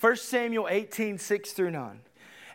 [0.00, 2.00] 1 Samuel 18, 6 through 9.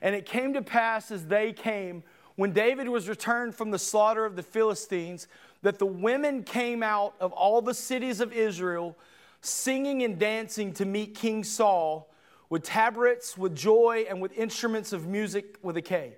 [0.01, 2.03] And it came to pass as they came,
[2.35, 5.27] when David was returned from the slaughter of the Philistines,
[5.61, 8.97] that the women came out of all the cities of Israel,
[9.41, 12.09] singing and dancing to meet King Saul
[12.49, 16.15] with tabrets, with joy, and with instruments of music with a K.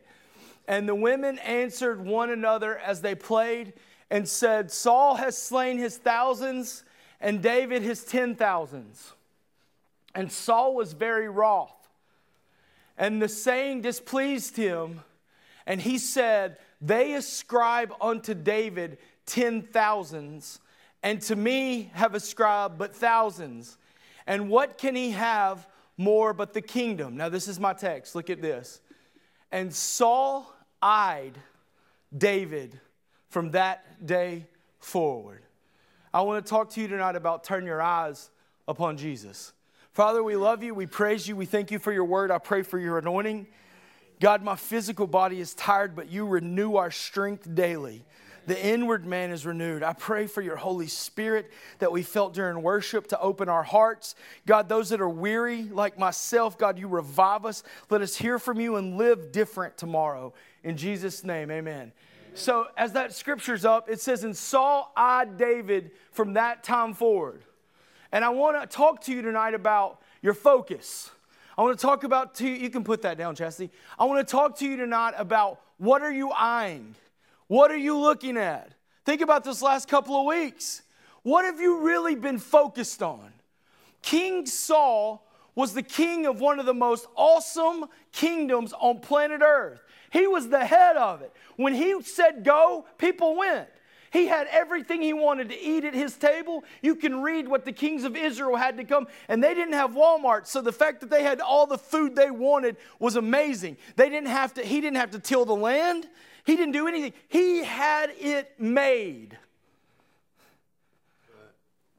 [0.67, 3.73] And the women answered one another as they played
[4.09, 6.83] and said, Saul has slain his thousands
[7.19, 9.13] and David his ten thousands.
[10.15, 11.89] And Saul was very wroth.
[12.97, 15.01] And the saying displeased him.
[15.65, 20.59] And he said, They ascribe unto David ten thousands,
[21.01, 23.77] and to me have ascribed but thousands.
[24.27, 27.17] And what can he have more but the kingdom?
[27.17, 28.15] Now, this is my text.
[28.15, 28.81] Look at this.
[29.51, 31.37] And Saul eyed
[32.15, 32.79] David
[33.29, 34.47] from that day
[34.79, 35.43] forward.
[36.13, 38.29] I want to talk to you tonight about turn your eyes
[38.67, 39.53] upon Jesus.
[39.93, 40.73] Father, we love you.
[40.73, 41.35] We praise you.
[41.35, 42.31] We thank you for your word.
[42.31, 43.45] I pray for your anointing.
[44.19, 48.03] God, my physical body is tired, but you renew our strength daily.
[48.47, 49.83] The inward man is renewed.
[49.83, 54.15] I pray for your Holy Spirit that we felt during worship to open our hearts.
[54.47, 57.63] God, those that are weary, like myself, God, you revive us.
[57.91, 60.33] Let us hear from you and live different tomorrow.
[60.63, 61.91] In Jesus' name, amen.
[62.33, 67.43] So, as that scripture's up, it says, And Saul eyed David from that time forward.
[68.13, 71.09] And I want to talk to you tonight about your focus.
[71.57, 73.73] I want to talk about to you, you can put that down, Chastity.
[73.97, 76.93] I want to talk to you tonight about what are you eyeing?
[77.47, 78.71] What are you looking at?
[79.03, 80.83] Think about this last couple of weeks.
[81.23, 83.33] What have you really been focused on?
[84.03, 89.81] King Saul was the king of one of the most awesome kingdoms on planet Earth.
[90.11, 91.33] He was the head of it.
[91.55, 93.69] When he said go, people went.
[94.13, 96.63] He had everything he wanted to eat at his table.
[96.83, 99.93] You can read what the kings of Israel had to come, and they didn't have
[99.93, 100.45] Walmart.
[100.45, 103.75] So the fact that they had all the food they wanted was amazing.
[103.95, 106.07] They didn't have to, he didn't have to till the land.
[106.45, 107.13] He didn't do anything.
[107.27, 109.35] He had it made.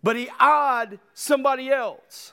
[0.00, 2.32] But he eyed somebody else.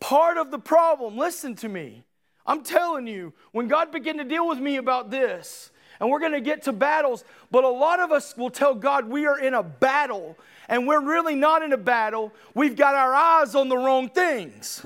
[0.00, 2.02] Part of the problem, listen to me,
[2.44, 6.32] I'm telling you, when God began to deal with me about this, and we're going
[6.32, 9.54] to get to battles, but a lot of us will tell God we are in
[9.54, 10.36] a battle,
[10.68, 12.32] and we're really not in a battle.
[12.54, 14.84] We've got our eyes on the wrong things.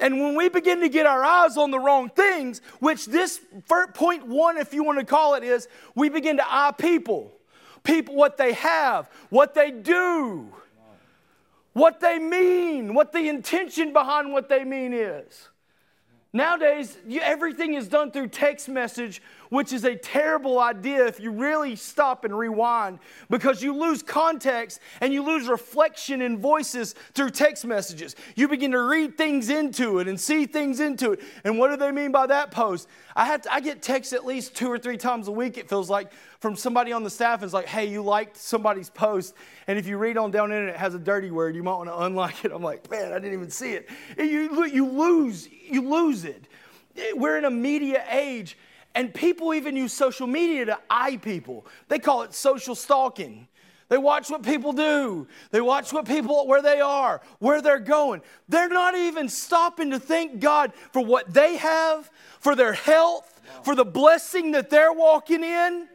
[0.00, 3.40] And when we begin to get our eyes on the wrong things, which this
[3.94, 7.32] point one, if you want to call it, is we begin to eye people.
[7.84, 10.52] People, what they have, what they do,
[11.72, 15.48] what they mean, what the intention behind what they mean is.
[16.32, 19.20] Nowadays, you, everything is done through text message,
[19.52, 22.98] which is a terrible idea if you really stop and rewind
[23.28, 28.16] because you lose context and you lose reflection in voices through text messages.
[28.34, 31.20] You begin to read things into it and see things into it.
[31.44, 32.88] And what do they mean by that post?
[33.14, 35.68] I, have to, I get texts at least two or three times a week, it
[35.68, 37.40] feels like, from somebody on the staff.
[37.40, 39.34] And it's like, hey, you liked somebody's post.
[39.66, 41.76] And if you read on down in it, it has a dirty word, you might
[41.76, 42.52] want to unlike it.
[42.52, 43.90] I'm like, man, I didn't even see it.
[44.16, 46.46] You, you lose, you lose it.
[47.14, 48.56] We're in a media age
[48.94, 51.66] and people even use social media to eye people.
[51.88, 53.48] They call it social stalking.
[53.88, 55.26] They watch what people do.
[55.50, 58.22] They watch what people where they are, where they're going.
[58.48, 62.10] They're not even stopping to thank God for what they have,
[62.40, 65.88] for their health, for the blessing that they're walking in.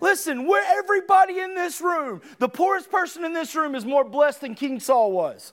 [0.00, 2.22] Listen, we're everybody in this room.
[2.38, 5.52] The poorest person in this room is more blessed than King Saul was.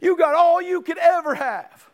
[0.00, 1.87] You got all you could ever have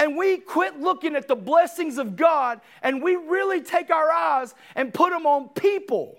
[0.00, 4.54] and we quit looking at the blessings of God and we really take our eyes
[4.74, 6.16] and put them on people.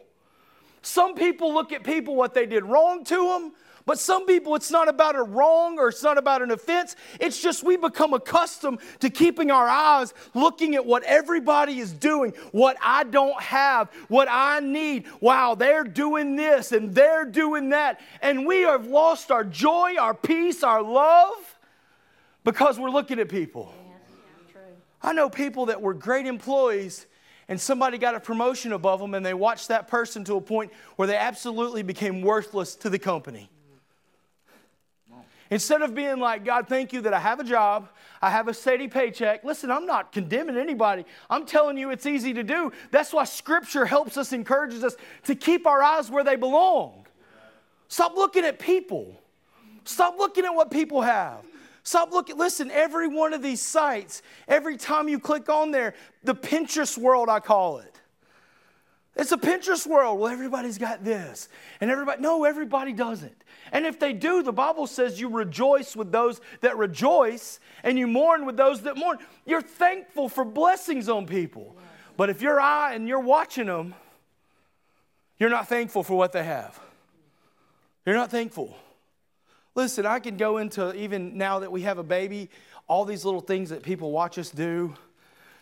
[0.84, 3.54] Some people look at people what they did wrong to them,
[3.88, 6.96] but some people it's not about a wrong or it's not about an offense.
[7.20, 12.34] It's just we become accustomed to keeping our eyes looking at what everybody is doing,
[12.52, 15.08] what I don't have, what I need.
[15.22, 18.00] Wow, they're doing this and they're doing that.
[18.22, 21.51] And we have lost our joy, our peace, our love
[22.44, 23.74] because we're looking at people.
[25.02, 27.08] I know people that were great employees
[27.48, 30.72] and somebody got a promotion above them and they watched that person to a point
[30.96, 33.50] where they absolutely became worthless to the company.
[35.50, 37.90] Instead of being like, God, thank you that I have a job,
[38.22, 39.44] I have a steady paycheck.
[39.44, 41.04] Listen, I'm not condemning anybody.
[41.30, 42.72] I'm telling you it's easy to do.
[42.90, 44.96] That's why Scripture helps us, encourages us
[45.26, 47.06] to keep our eyes where they belong.
[47.90, 49.20] Stop looking at people.
[49.84, 51.44] Stop looking at what people have.
[51.84, 52.38] Stop looking.
[52.38, 55.94] Listen, every one of these sites, every time you click on there,
[56.24, 58.00] the Pinterest world, I call it.
[59.16, 60.20] It's a Pinterest world.
[60.20, 61.50] Well, everybody's got this.
[61.82, 63.44] And everybody, no, everybody doesn't.
[63.72, 68.08] And if they do, the Bible says you rejoice with those that rejoice and you
[68.08, 69.18] mourn with those that mourn.
[69.46, 71.76] You're thankful for blessings on people.
[72.16, 73.96] But if you're I and you're watching them,
[75.40, 76.80] you're not thankful for what they have.
[78.06, 78.76] You're not thankful.
[79.74, 82.50] Listen, I can go into even now that we have a baby,
[82.88, 84.94] all these little things that people watch us do,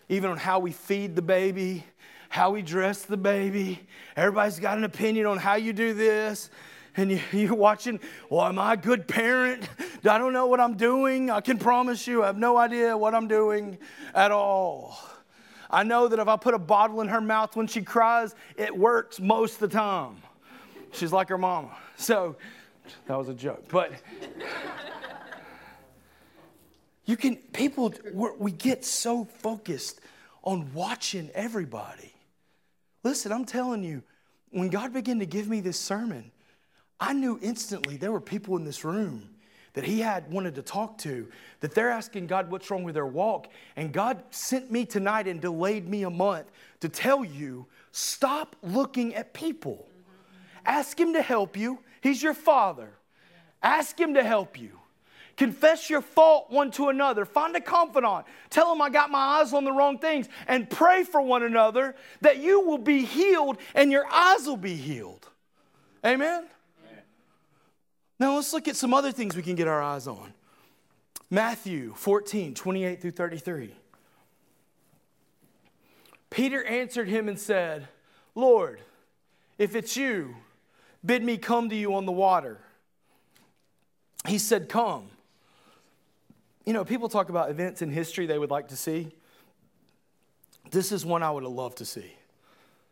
[0.07, 1.83] even on how we feed the baby,
[2.29, 3.79] how we dress the baby.
[4.15, 6.49] Everybody's got an opinion on how you do this.
[6.97, 7.99] And you, you're watching,
[8.31, 9.69] well, am I a good parent?
[10.03, 11.29] I don't know what I'm doing.
[11.29, 13.77] I can promise you, I have no idea what I'm doing
[14.15, 14.97] at all.
[15.69, 18.75] I know that if I put a bottle in her mouth when she cries, it
[18.75, 20.17] works most of the time.
[20.93, 21.77] She's like her mama.
[21.95, 22.37] So
[23.07, 23.65] that was a joke.
[23.69, 23.91] But
[27.05, 30.01] you can, people, we get so focused
[30.43, 32.13] on watching everybody.
[33.03, 34.03] Listen, I'm telling you,
[34.51, 36.31] when God began to give me this sermon,
[36.99, 39.29] I knew instantly there were people in this room
[39.73, 41.27] that he had wanted to talk to
[41.59, 43.47] that they're asking God what's wrong with their walk.
[43.75, 46.51] And God sent me tonight and delayed me a month
[46.81, 49.87] to tell you stop looking at people.
[50.65, 51.79] Ask him to help you.
[52.01, 52.91] He's your father.
[53.61, 54.71] Ask him to help you.
[55.39, 57.23] Confess your fault one to another.
[57.23, 58.25] Find a confidant.
[58.49, 61.95] Tell them I got my eyes on the wrong things and pray for one another
[62.19, 65.29] that you will be healed and your eyes will be healed.
[66.05, 66.45] Amen?
[68.19, 70.33] Now let's look at some other things we can get our eyes on.
[71.29, 73.73] Matthew 14, 28 through 33.
[76.29, 77.87] Peter answered him and said,
[78.35, 78.81] Lord,
[79.57, 80.35] if it's you,
[81.05, 82.59] bid me come to you on the water.
[84.27, 85.09] He said, Come.
[86.65, 89.11] You know, people talk about events in history they would like to see.
[90.71, 92.13] This is one I would have loved to see.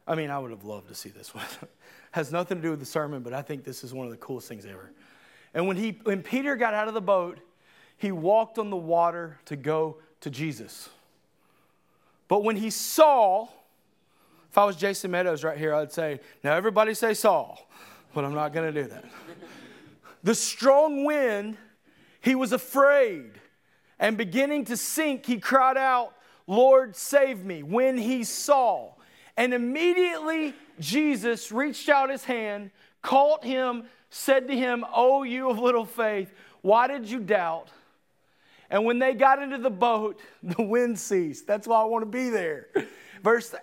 [0.07, 1.45] I mean, I would have loved to see this one.
[2.11, 4.17] Has nothing to do with the sermon, but I think this is one of the
[4.17, 4.91] coolest things ever.
[5.53, 7.39] And when, he, when Peter got out of the boat,
[7.97, 10.89] he walked on the water to go to Jesus.
[12.27, 13.47] But when he saw,
[14.49, 17.67] if I was Jason Meadows right here, I'd say, now everybody say Saul,
[18.13, 19.05] but I'm not going to do that.
[20.23, 21.57] the strong wind,
[22.21, 23.31] he was afraid
[23.99, 26.13] and beginning to sink, he cried out,
[26.45, 28.93] Lord, save me, when he saw.
[29.35, 32.71] And immediately Jesus reached out his hand,
[33.01, 36.31] caught him, said to him, Oh, you of little faith,
[36.61, 37.69] why did you doubt?
[38.69, 41.47] And when they got into the boat, the wind ceased.
[41.47, 42.67] That's why I want to be there.
[43.23, 43.53] Verse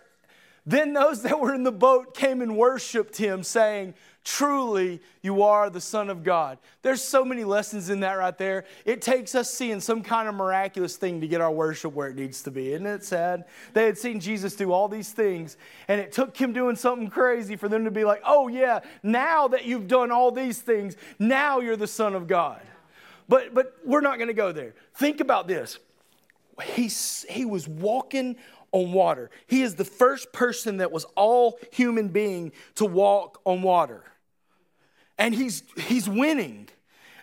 [0.67, 3.95] then those that were in the boat came and worshiped him, saying,
[4.25, 6.57] Truly, you are the Son of God.
[6.81, 8.65] There's so many lessons in that right there.
[8.87, 12.17] It takes us seeing some kind of miraculous thing to get our worship where it
[12.17, 12.73] needs to be.
[12.73, 13.45] Isn't it sad?
[13.75, 17.55] They had seen Jesus do all these things, and it took him doing something crazy
[17.55, 21.61] for them to be like, oh, yeah, now that you've done all these things, now
[21.61, 22.63] you're the Son of God.
[23.29, 24.75] But, but we're not going to go there.
[24.95, 25.79] Think about this.
[26.63, 26.91] He,
[27.31, 28.37] he was walking
[28.73, 29.31] on water.
[29.49, 34.03] He is the first person that was all human being to walk on water
[35.19, 36.69] and he's he's winning.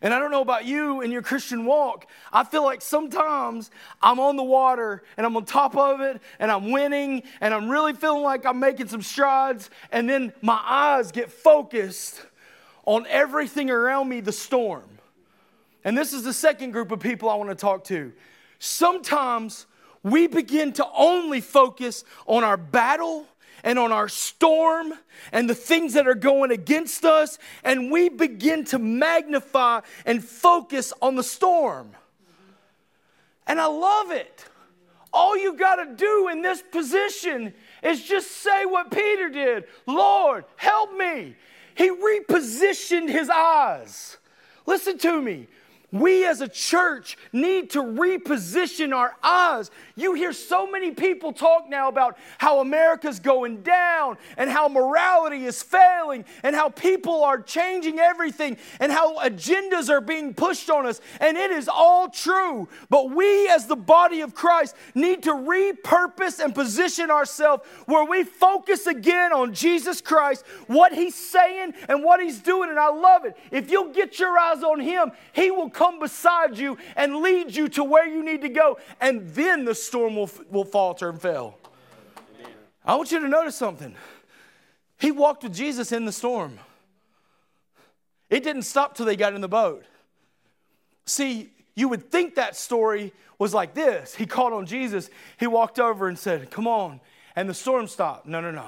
[0.04, 2.08] And I don't know about you in your Christian walk.
[2.34, 3.70] I feel like sometimes
[4.02, 7.70] I'm on the water and I'm on top of it and I'm winning and I'm
[7.70, 9.70] really feeling like I'm making some strides.
[9.92, 12.26] And then my eyes get focused
[12.86, 14.90] on everything around me, the storm.
[15.84, 18.12] And this is the second group of people I want to talk to.
[18.58, 19.68] Sometimes
[20.02, 23.28] we begin to only focus on our battle
[23.64, 24.94] and on our storm
[25.32, 30.94] and the things that are going against us, and we begin to magnify and focus
[31.02, 31.92] on the storm.
[33.48, 34.46] And I love it.
[35.14, 37.54] All you got to do in this position
[37.84, 41.36] is just say what Peter did Lord, help me.
[41.76, 44.18] He repositioned his eyes.
[44.66, 45.48] Listen to me.
[45.92, 49.70] We as a church need to reposition our eyes.
[49.96, 55.46] You hear so many people talk now about how America's going down and how morality
[55.46, 60.86] is failing and how people are changing everything and how agendas are being pushed on
[60.86, 61.02] us.
[61.20, 62.70] And it is all true.
[62.90, 68.24] But we as the body of Christ need to repurpose and position ourselves where we
[68.24, 72.70] focus again on Jesus Christ, what he's saying and what he's doing.
[72.70, 73.36] And I love it.
[73.52, 77.68] If you'll get your eyes on him, he will come beside you and lead you
[77.68, 78.78] to where you need to go.
[79.00, 81.58] And then the storm will, will falter and fail.
[82.86, 83.96] I want you to notice something.
[85.00, 86.60] He walked with Jesus in the storm.
[88.30, 89.84] It didn't stop till they got in the boat.
[91.06, 94.14] See, you would think that story was like this.
[94.14, 95.10] He called on Jesus.
[95.40, 97.02] He walked over and said, Come on.
[97.36, 98.28] And the storm stopped.
[98.28, 98.68] No, no, no.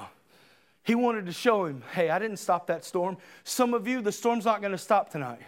[0.82, 3.16] He wanted to show him, hey, I didn't stop that storm.
[3.44, 5.40] Some of you, the storm's not going to stop tonight.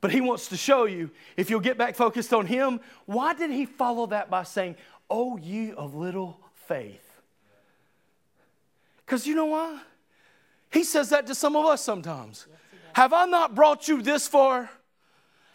[0.00, 3.50] But he wants to show you, if you'll get back focused on him, why did
[3.50, 4.76] he follow that by saying,
[5.10, 7.20] Oh, ye of little faith?
[9.04, 9.80] Because you know why?
[10.70, 12.46] He says that to some of us sometimes.
[12.48, 12.58] Yes,
[12.94, 14.70] Have I not brought you this far?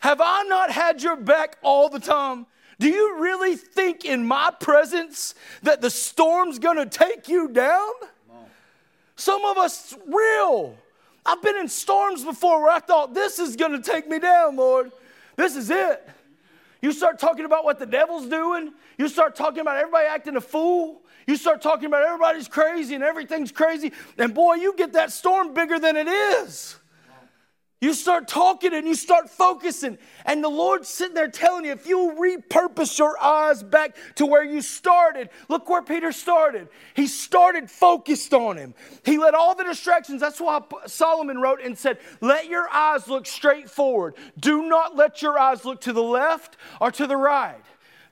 [0.01, 2.45] Have I not had your back all the time?
[2.79, 5.33] Do you really think in my presence
[5.63, 7.91] that the storm's gonna take you down?
[9.15, 10.75] Some of us, real.
[11.25, 14.55] I've been in storms before where I thought, this is going to take me down,
[14.55, 14.91] Lord.
[15.36, 16.08] This is it.
[16.82, 18.72] You start talking about what the devil's doing.
[18.98, 21.01] You start talking about everybody acting a fool.
[21.25, 23.91] You start talking about everybody's crazy and everything's crazy.
[24.17, 26.77] And boy, you get that storm bigger than it is.
[27.82, 31.86] You start talking and you start focusing, and the Lord's sitting there telling you if
[31.86, 36.70] you repurpose your eyes back to where you started, look where Peter started.
[36.94, 38.74] He started focused on Him.
[39.03, 43.25] He let all the distractions, that's why Solomon wrote and said, Let your eyes look
[43.25, 44.15] straight forward.
[44.39, 47.62] Do not let your eyes look to the left or to the right.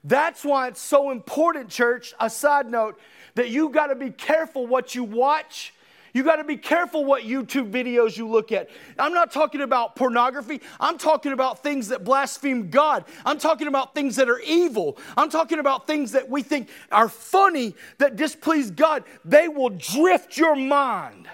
[0.04, 2.14] That's why it's so important, church.
[2.20, 3.00] A side note
[3.36, 5.73] that you got to be careful what you watch
[6.14, 8.70] you got to be careful what YouTube videos you look at.
[9.00, 10.62] I'm not talking about pornography.
[10.80, 13.06] I'm talking about things that blaspheme God.
[13.26, 14.98] I'm talking about things that are evil.
[15.18, 19.04] I'm talking about things that we think are funny that displease God.
[19.26, 21.28] They will drift your mind.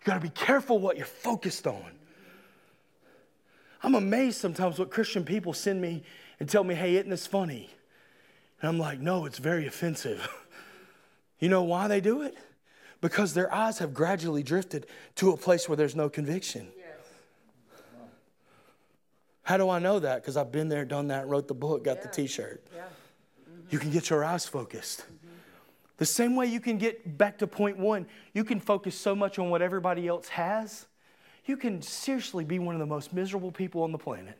[0.00, 1.92] You got to be careful what you're focused on.
[3.82, 6.02] I'm amazed sometimes what Christian people send me
[6.40, 7.70] and tell me, hey, isn't this funny?
[8.60, 10.28] And I'm like, no, it's very offensive.
[11.38, 12.36] you know why they do it?
[13.00, 14.86] Because their eyes have gradually drifted
[15.16, 16.68] to a place where there's no conviction.
[16.76, 16.86] Yes.
[19.42, 20.22] How do I know that?
[20.22, 22.02] Because I've been there, done that, wrote the book, got yeah.
[22.02, 22.66] the t shirt.
[22.74, 22.82] Yeah.
[22.82, 23.60] Mm-hmm.
[23.70, 25.00] You can get your eyes focused.
[25.02, 25.28] Mm-hmm.
[25.98, 29.38] The same way you can get back to point one, you can focus so much
[29.38, 30.86] on what everybody else has,
[31.46, 34.38] you can seriously be one of the most miserable people on the planet.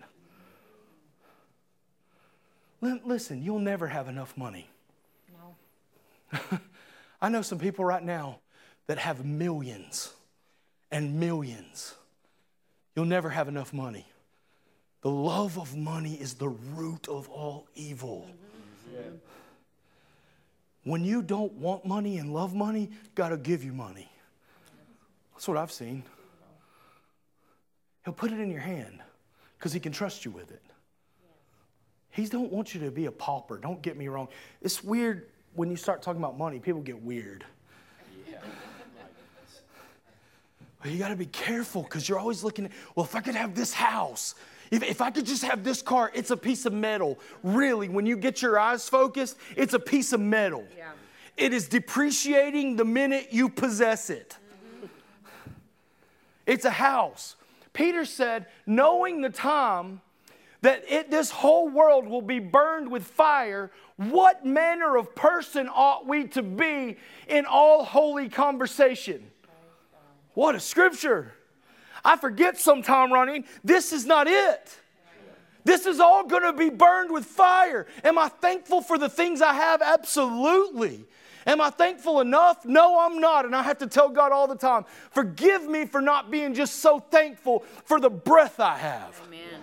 [2.81, 4.69] Listen, you'll never have enough money.
[6.33, 6.41] No.
[7.23, 8.41] I know some people right now
[8.87, 10.13] that have millions
[10.91, 11.95] and millions.
[12.95, 14.07] You'll never have enough money.
[15.03, 18.27] The love of money is the root of all evil.
[18.95, 19.17] Mm-hmm.
[20.85, 24.09] When you don't want money and love money, God will give you money.
[25.35, 26.05] That's what I've seen.
[28.05, 29.01] He'll put it in your hand
[29.59, 30.63] because He can trust you with it.
[32.17, 33.59] He don't want you to be a pauper.
[33.59, 34.29] Don't get me wrong.
[34.63, 37.45] It's weird when you start talking about money, people get weird.
[38.31, 38.39] Yeah.
[40.83, 43.35] But you got to be careful because you're always looking at, well, if I could
[43.35, 44.35] have this house,
[44.71, 47.19] if, if I could just have this car, it's a piece of metal.
[47.43, 50.65] Really, when you get your eyes focused, it's a piece of metal.
[50.77, 50.93] Yeah.
[51.37, 54.37] It is depreciating the minute you possess it.
[54.81, 55.51] Mm-hmm.
[56.47, 57.37] It's a house.
[57.75, 60.01] Peter said, knowing the time
[60.67, 66.09] that it, this whole world will be burned with fire, what manner of person ought
[66.09, 66.97] we to be
[67.29, 69.31] in all holy conversation?
[70.35, 71.33] What a scripture.
[72.05, 74.81] I forget sometime running, this is not it.
[75.63, 77.87] This is all going to be burned with fire.
[78.03, 79.81] Am I thankful for the things I have?
[79.81, 81.05] Absolutely.
[81.47, 82.65] Am I thankful enough?
[82.65, 83.45] No, I'm not.
[83.45, 86.81] And I have to tell God all the time, forgive me for not being just
[86.81, 89.21] so thankful for the breath I have.
[89.29, 89.56] Amen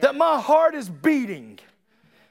[0.00, 1.58] that my heart is beating.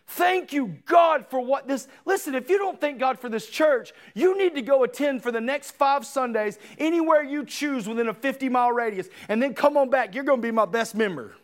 [0.08, 1.88] Thank you, God, for what this.
[2.06, 5.32] Listen, if you don't thank God for this church, you need to go attend for
[5.32, 9.78] the next five Sundays anywhere you choose within a 50 mile radius, and then come
[9.78, 10.14] on back.
[10.14, 11.36] You're going to be my best member.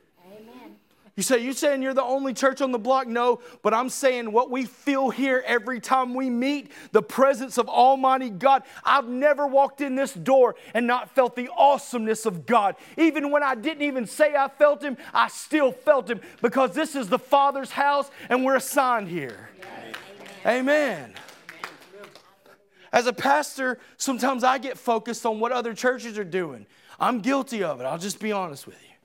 [1.18, 3.08] You say, you saying you're the only church on the block?
[3.08, 7.68] No, but I'm saying what we feel here every time we meet, the presence of
[7.68, 8.62] Almighty God.
[8.84, 12.76] I've never walked in this door and not felt the awesomeness of God.
[12.98, 16.96] Even when I didn't even say I felt Him, I still felt Him because this
[16.96, 19.50] is the Father's house and we're assigned here.
[20.46, 20.60] Amen.
[20.60, 21.14] Amen.
[22.94, 26.68] As a pastor, sometimes I get focused on what other churches are doing.
[27.00, 27.86] I'm guilty of it.
[27.86, 28.97] I'll just be honest with you.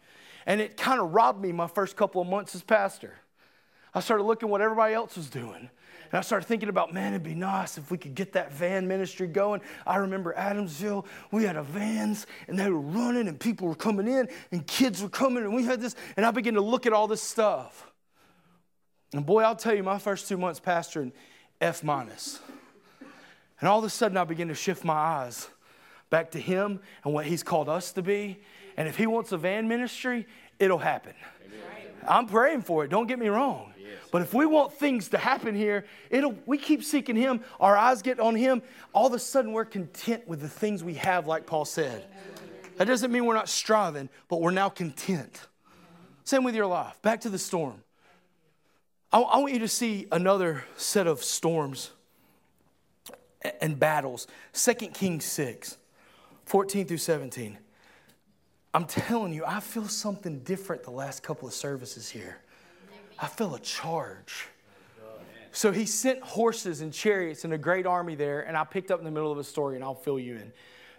[0.47, 3.15] And it kind of robbed me my first couple of months as pastor.
[3.95, 5.71] I started looking what everybody else was doing.
[6.13, 8.87] And I started thinking about, man, it'd be nice if we could get that van
[8.87, 9.63] ministry going.
[9.87, 14.07] I remember Adamsville, we had a vans and they were running and people were coming
[14.07, 15.95] in and kids were coming and we had this.
[16.17, 17.91] And I began to look at all this stuff.
[19.15, 21.13] And boy, I'll tell you, my first two months pastoring,
[21.61, 22.41] F minus.
[23.61, 25.49] And all of a sudden, I began to shift my eyes
[26.11, 28.41] back to Him and what He's called us to be
[28.77, 30.27] and if he wants a van ministry,
[30.59, 31.15] it'll happen.
[31.45, 31.61] Amen.
[32.09, 32.91] I'm praying for it.
[32.91, 33.73] Don't get me wrong.
[33.79, 33.89] Yeah.
[34.11, 38.03] But if we want things to happen here, it'll we keep seeking him, our eyes
[38.03, 38.63] get on him,
[38.93, 42.05] all of a sudden we're content with the things we have, like Paul said.
[42.77, 45.47] That doesn't mean we're not striving, but we're now content.
[46.25, 47.01] Same with your life.
[47.03, 47.83] Back to the storm.
[49.13, 51.91] I, I want you to see another set of storms
[53.61, 54.27] and battles.
[54.53, 55.79] 2 Kings 6,
[56.47, 57.59] 14 through 17.
[58.75, 62.39] I'm telling you, I feel something different the last couple of services here.
[63.19, 64.47] I feel a charge.
[65.53, 68.99] So he sent horses and chariots and a great army there, and I picked up
[68.99, 70.53] in the middle of the story, and I'll fill you in.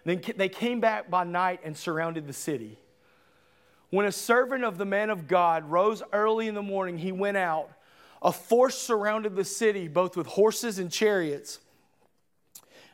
[0.04, 2.78] Then they came back by night and surrounded the city.
[3.90, 7.36] When a servant of the man of God rose early in the morning, he went
[7.36, 7.70] out.
[8.22, 11.58] A force surrounded the city, both with horses and chariots.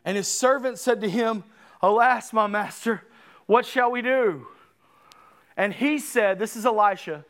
[0.04, 1.44] And his servant said to him,
[1.82, 3.02] Alas, my master,
[3.46, 4.46] what shall we do?
[5.60, 7.22] And he said, This is Elisha,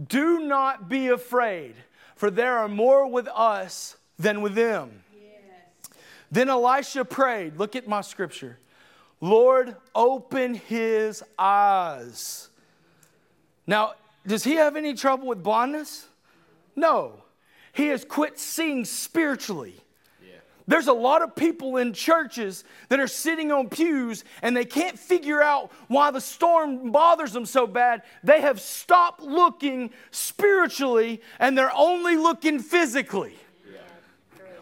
[0.00, 1.74] do not be afraid,
[2.14, 5.02] for there are more with us than with them.
[5.12, 5.90] Yes.
[6.30, 8.60] Then Elisha prayed, Look at my scripture.
[9.20, 12.48] Lord, open his eyes.
[13.66, 16.06] Now, does he have any trouble with blindness?
[16.76, 17.24] No.
[17.72, 19.74] He has quit seeing spiritually.
[20.66, 24.98] There's a lot of people in churches that are sitting on pews and they can't
[24.98, 28.02] figure out why the storm bothers them so bad.
[28.22, 33.36] They have stopped looking spiritually and they're only looking physically.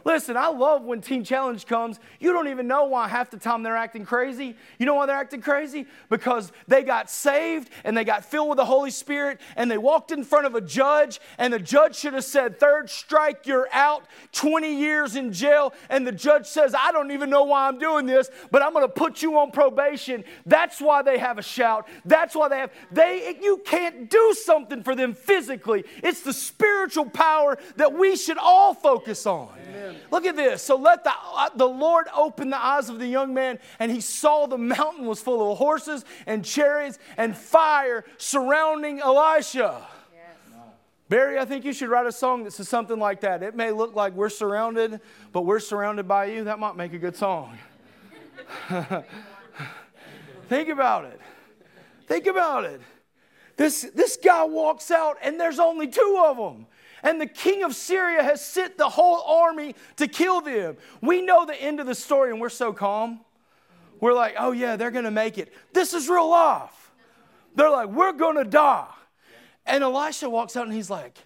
[0.05, 2.01] Listen, I love when Teen Challenge comes.
[2.19, 4.57] You don't even know why half the time they're acting crazy.
[4.79, 5.87] You know why they're acting crazy?
[6.09, 10.11] Because they got saved and they got filled with the Holy Spirit and they walked
[10.11, 14.05] in front of a judge and the judge should have said, Third strike, you're out,
[14.33, 15.73] 20 years in jail.
[15.89, 18.87] And the judge says, I don't even know why I'm doing this, but I'm going
[18.87, 20.25] to put you on probation.
[20.47, 21.89] That's why they have a shout.
[22.05, 25.85] That's why they have, they, you can't do something for them physically.
[26.03, 29.49] It's the spiritual power that we should all focus on.
[29.69, 29.92] Amen.
[30.11, 30.63] Look at this.
[30.63, 34.01] So let the, uh, the Lord open the eyes of the young man, and he
[34.01, 39.87] saw the mountain was full of horses and chariots and fire surrounding Elisha.
[41.09, 43.43] Barry, I think you should write a song that says something like that.
[43.43, 44.99] It may look like we're surrounded,
[45.31, 46.45] but we're surrounded by you.
[46.45, 47.59] That might make a good song.
[50.49, 51.21] think about it.
[52.07, 52.81] Think about it.
[53.59, 56.67] This, this guy walks out, and there's only two of them
[57.03, 60.77] and the king of Syria has sent the whole army to kill them.
[61.01, 63.21] We know the end of the story and we're so calm.
[64.01, 65.53] We're like, oh yeah, they're gonna make it.
[65.73, 66.93] This is real life.
[67.55, 68.89] They're like, we're gonna die.
[69.67, 71.19] And Elisha walks out and he's like,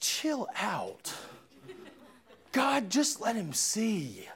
[0.00, 1.14] chill out.
[2.52, 4.28] God, just let him see.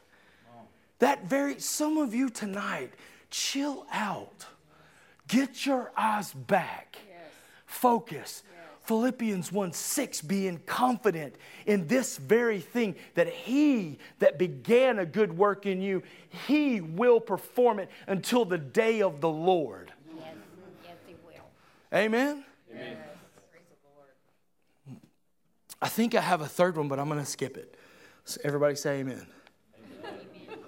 [0.99, 2.93] That very, some of you tonight,
[3.31, 4.47] chill out.
[5.29, 6.99] Get your eyes back.
[7.67, 8.43] Focus.
[8.89, 11.35] Philippians 1 6, being confident
[11.67, 16.03] in this very thing that he that began a good work in you,
[16.47, 19.93] he will perform it until the day of the Lord.
[20.17, 20.35] Yes,
[20.83, 21.45] yes he will.
[21.93, 22.43] Amen?
[22.73, 22.97] Amen.
[25.83, 27.77] I think I have a third one, but I'm going to skip it.
[28.25, 29.27] So everybody say amen.
[29.85, 30.59] amen.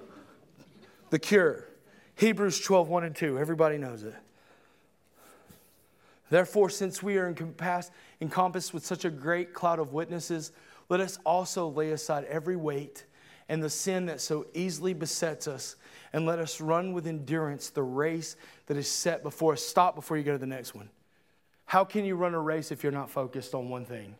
[1.08, 1.68] The cure.
[2.16, 3.38] Hebrews 12, 1 and 2.
[3.38, 4.14] Everybody knows it.
[6.30, 7.28] Therefore, since we are
[8.20, 10.52] encompassed with such a great cloud of witnesses,
[10.88, 13.04] let us also lay aside every weight
[13.48, 15.74] and the sin that so easily besets us,
[16.12, 19.62] and let us run with endurance the race that is set before us.
[19.62, 20.88] Stop before you go to the next one.
[21.66, 24.14] How can you run a race if you're not focused on one thing?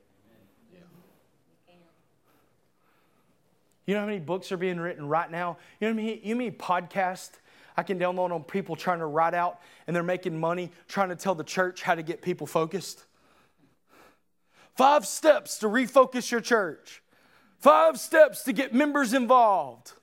[3.87, 5.59] You know how many books are being written right now?
[5.81, 7.39] You know how many, you mean podcasts
[7.81, 11.17] I can download on people trying to write out and they're making money trying to
[11.17, 13.07] tell the church how to get people focused.
[14.77, 17.03] Five steps to refocus your church.
[17.59, 19.95] Five steps to get members involved.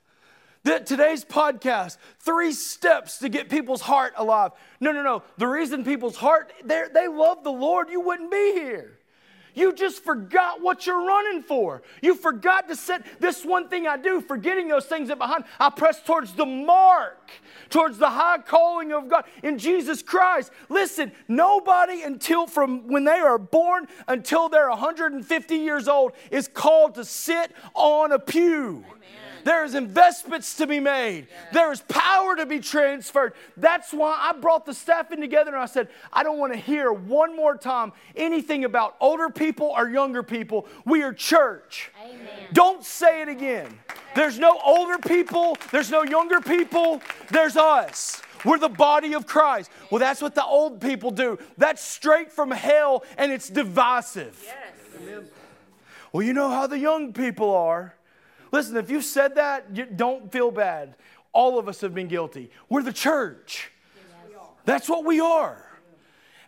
[0.64, 4.50] That today's podcast, three steps to get people's heart alive.
[4.80, 5.22] No, no, no.
[5.36, 8.97] The reason people's heart, they love the Lord, you wouldn't be here.
[9.54, 11.82] You just forgot what you're running for.
[12.02, 15.44] You forgot to set this one thing I do, forgetting those things that behind.
[15.58, 17.30] I press towards the mark,
[17.70, 20.52] towards the high calling of God in Jesus Christ.
[20.68, 26.94] Listen, nobody until from when they are born until they're 150 years old is called
[26.96, 28.84] to sit on a pew.
[29.44, 31.28] There is investments to be made.
[31.52, 33.34] There is power to be transferred.
[33.56, 36.58] That's why I brought the staff in together and I said, I don't want to
[36.58, 40.66] hear one more time anything about older people or younger people.
[40.84, 41.90] We are church.
[42.02, 42.18] Amen.
[42.52, 43.78] Don't say it again.
[44.14, 48.22] There's no older people, there's no younger people, there's us.
[48.44, 49.70] We're the body of Christ.
[49.90, 51.38] Well, that's what the old people do.
[51.56, 54.40] That's straight from hell and it's divisive.
[54.44, 55.24] Yes.
[56.12, 57.94] Well, you know how the young people are.
[58.52, 60.94] Listen, if you said that, you don't feel bad.
[61.32, 62.50] All of us have been guilty.
[62.68, 63.70] We're the church.
[64.64, 65.64] That's what we are.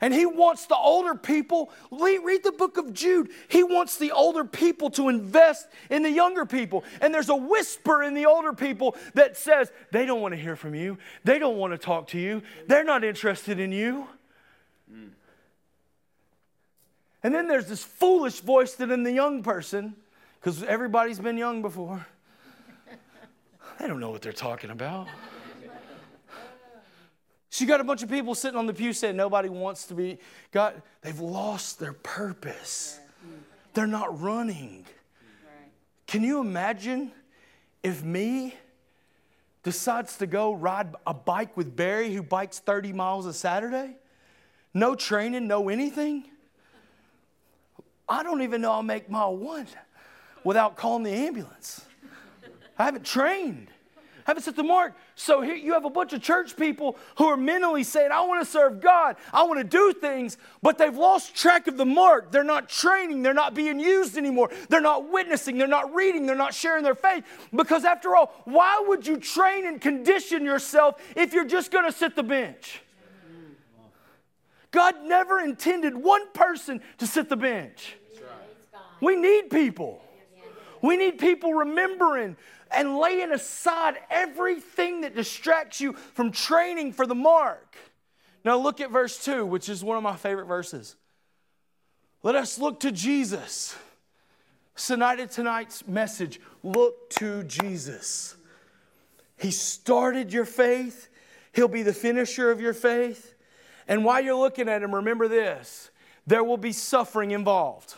[0.02, 3.30] And he wants the older people, read the book of Jude.
[3.48, 6.84] He wants the older people to invest in the younger people.
[7.02, 10.56] And there's a whisper in the older people that says, they don't want to hear
[10.56, 10.96] from you.
[11.24, 12.42] They don't want to talk to you.
[12.66, 14.06] They're not interested in you.
[17.22, 19.96] And then there's this foolish voice that in the young person,
[20.40, 22.06] because everybody's been young before,
[23.78, 25.06] they don't know what they're talking about.
[27.50, 29.94] So you got a bunch of people sitting on the pew saying nobody wants to
[29.94, 30.18] be
[30.52, 30.80] God.
[31.02, 32.98] They've lost their purpose.
[33.74, 34.86] They're not running.
[36.06, 37.12] Can you imagine
[37.82, 38.54] if me
[39.62, 43.96] decides to go ride a bike with Barry who bikes 30 miles a Saturday?
[44.72, 46.24] No training, no anything?
[48.08, 49.66] I don't even know I'll make mile one
[50.44, 51.84] without calling the ambulance.
[52.78, 53.70] I haven't trained
[54.26, 54.94] I haven't set the mark.
[55.14, 58.44] So here you have a bunch of church people who are mentally saying, I want
[58.44, 62.30] to serve God, I want to do things, but they've lost track of the mark.
[62.30, 66.36] They're not training, they're not being used anymore, they're not witnessing, they're not reading, they're
[66.36, 67.24] not sharing their faith.
[67.54, 71.92] Because after all, why would you train and condition yourself if you're just going to
[71.92, 72.82] sit the bench?
[74.70, 77.96] God never intended one person to sit the bench.
[79.00, 80.04] We need people.
[80.82, 82.36] We need people remembering
[82.70, 87.76] and laying aside everything that distracts you from training for the mark.
[88.44, 90.96] Now, look at verse 2, which is one of my favorite verses.
[92.22, 93.76] Let us look to Jesus.
[94.76, 98.36] Tonight, tonight's message look to Jesus.
[99.38, 101.08] He started your faith,
[101.52, 103.34] He'll be the finisher of your faith.
[103.88, 105.90] And while you're looking at Him, remember this
[106.26, 107.94] there will be suffering involved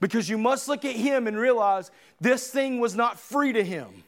[0.00, 4.04] because you must look at Him and realize this thing was not free to Him.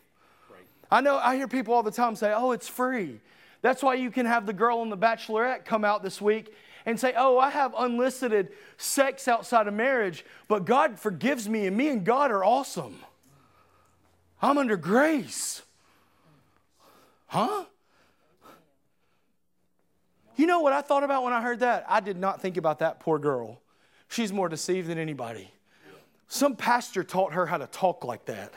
[0.90, 3.20] I know I hear people all the time say, oh, it's free.
[3.62, 6.52] That's why you can have the girl on The Bachelorette come out this week
[6.86, 8.48] and say, oh, I have unlisted
[8.78, 12.96] sex outside of marriage, but God forgives me and me and God are awesome.
[14.42, 15.62] I'm under grace.
[17.26, 17.64] Huh?
[20.36, 21.84] You know what I thought about when I heard that?
[21.86, 23.60] I did not think about that poor girl.
[24.08, 25.52] She's more deceived than anybody.
[26.32, 28.52] Some pastor taught her how to talk like that.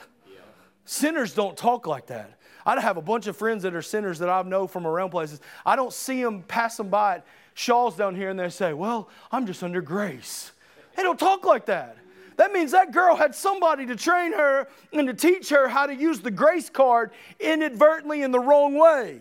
[0.84, 2.38] Sinners don't talk like that.
[2.64, 5.40] I have a bunch of friends that are sinners that I know from around places.
[5.66, 9.10] I don't see them pass them by at Shaw's down here and they say, Well,
[9.32, 10.52] I'm just under grace.
[10.96, 11.96] They don't talk like that.
[12.36, 15.94] That means that girl had somebody to train her and to teach her how to
[15.94, 17.10] use the grace card
[17.40, 19.18] inadvertently in the wrong way.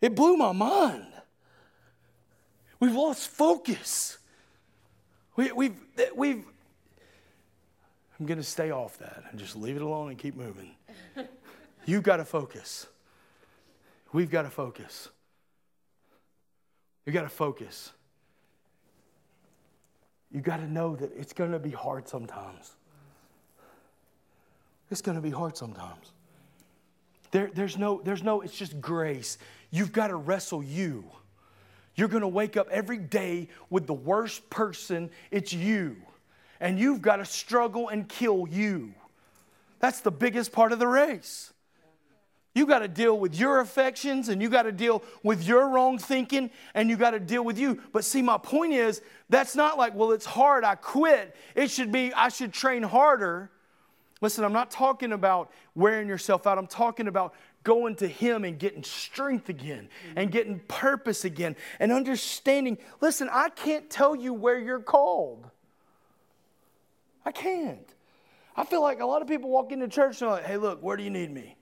[0.00, 1.06] It blew my mind.
[2.80, 4.18] We've lost focus.
[5.36, 5.80] We, have we've,
[6.14, 6.44] we've
[8.18, 10.70] I'm going to stay off that and just leave it alone and keep moving.
[11.86, 12.86] You've got to focus.
[14.12, 15.08] We've got to focus.
[17.04, 17.90] You've got to focus.
[20.30, 22.72] You've got to know that it's going to be hard sometimes.
[24.90, 26.12] It's going to be hard sometimes.
[27.32, 29.38] There, there's, no, there's no, it's just grace.
[29.70, 31.04] You've got to wrestle you.
[31.94, 35.96] You're going to wake up every day with the worst person, it's you
[36.62, 38.94] and you've got to struggle and kill you.
[39.80, 41.52] That's the biggest part of the race.
[42.54, 45.98] You got to deal with your affections and you got to deal with your wrong
[45.98, 47.80] thinking and you got to deal with you.
[47.92, 51.34] But see, my point is that's not like, well, it's hard, I quit.
[51.56, 53.50] It should be, I should train harder.
[54.20, 56.58] Listen, I'm not talking about wearing yourself out.
[56.58, 61.92] I'm talking about going to Him and getting strength again and getting purpose again and
[61.92, 62.78] understanding.
[63.00, 65.48] Listen, I can't tell you where you're called.
[67.24, 67.88] I can't.
[68.56, 70.82] I feel like a lot of people walk into church and are like, hey, look,
[70.82, 71.56] where do you need me?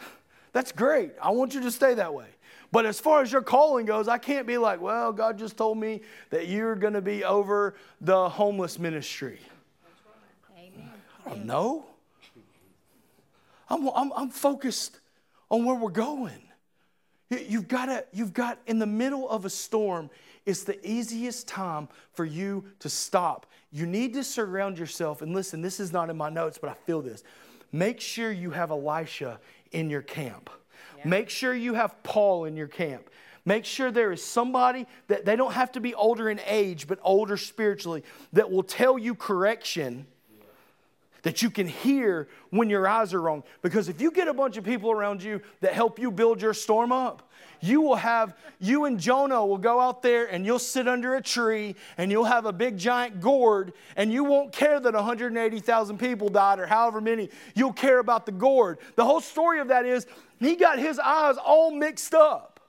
[0.52, 1.12] That's great.
[1.20, 2.26] I want you to stay that way.
[2.72, 5.78] But as far as your calling goes, I can't be like, well, God just told
[5.78, 9.38] me that you're going to be over the homeless ministry.
[10.58, 10.90] Amen.
[11.24, 11.86] I don't know.
[13.68, 15.00] I'm, I'm, I'm focused
[15.50, 16.42] on where we're going.
[17.30, 20.10] You've got to, you've got, in the middle of a storm,
[20.44, 23.46] it's the easiest time for you to stop.
[23.72, 26.74] You need to surround yourself, and listen, this is not in my notes, but I
[26.74, 27.24] feel this.
[27.72, 29.40] Make sure you have Elisha
[29.72, 30.50] in your camp.
[30.98, 31.08] Yeah.
[31.08, 33.10] Make sure you have Paul in your camp.
[33.44, 37.00] Make sure there is somebody that they don't have to be older in age, but
[37.02, 40.06] older spiritually, that will tell you correction
[41.26, 43.42] that you can hear when your eyes are wrong.
[43.60, 46.54] Because if you get a bunch of people around you that help you build your
[46.54, 50.86] storm up, you will have, you and Jonah will go out there and you'll sit
[50.86, 54.94] under a tree and you'll have a big giant gourd and you won't care that
[54.94, 57.28] 180,000 people died or however many.
[57.56, 58.78] You'll care about the gourd.
[58.94, 60.06] The whole story of that is
[60.38, 62.60] he got his eyes all mixed up.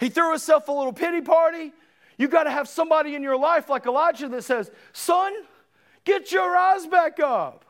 [0.00, 1.72] He threw himself a little pity party.
[2.18, 5.32] You got to have somebody in your life like Elijah that says, Son,
[6.04, 7.64] get your eyes back up.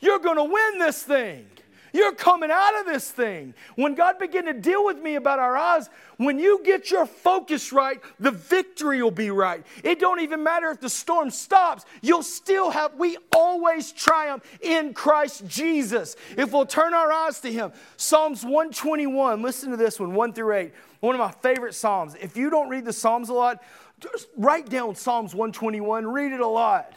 [0.00, 1.46] You're going to win this thing.
[1.92, 3.54] You're coming out of this thing.
[3.74, 5.88] When God began to deal with me about our eyes,
[6.18, 9.64] when you get your focus right, the victory will be right.
[9.82, 14.94] It don't even matter if the storm stops, you'll still have, we always triumph in
[14.94, 17.72] Christ Jesus if we'll turn our eyes to Him.
[17.96, 20.72] Psalms 121, listen to this one, 1 through 8.
[21.00, 22.14] One of my favorite Psalms.
[22.20, 23.62] If you don't read the Psalms a lot,
[23.98, 26.94] just write down Psalms 121, read it a lot.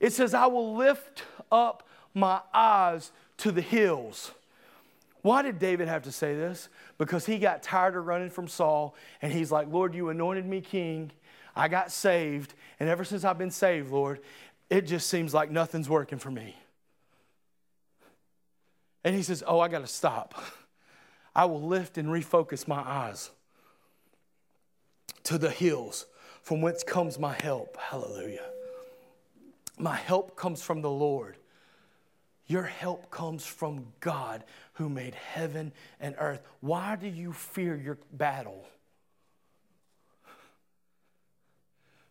[0.00, 4.32] It says, I will lift up my eyes to the hills.
[5.22, 6.68] Why did David have to say this?
[6.98, 10.60] Because he got tired of running from Saul and he's like, Lord, you anointed me
[10.60, 11.10] king.
[11.54, 12.54] I got saved.
[12.78, 14.20] And ever since I've been saved, Lord,
[14.70, 16.56] it just seems like nothing's working for me.
[19.04, 20.34] And he says, Oh, I got to stop.
[21.34, 23.30] I will lift and refocus my eyes
[25.24, 26.06] to the hills
[26.42, 27.76] from whence comes my help.
[27.76, 28.46] Hallelujah.
[29.78, 31.36] My help comes from the Lord
[32.46, 36.42] your help comes from God who made heaven and earth.
[36.60, 38.64] Why do you fear your battle?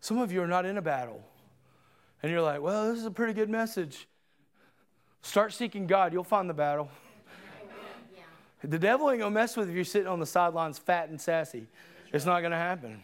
[0.01, 1.23] Some of you are not in a battle.
[2.21, 4.08] And you're like, well, this is a pretty good message.
[5.21, 6.89] Start seeking God, you'll find the battle.
[8.15, 8.23] Yeah.
[8.62, 11.19] The devil ain't gonna mess with you if you're sitting on the sidelines fat and
[11.19, 11.67] sassy.
[12.12, 13.01] It's not gonna happen.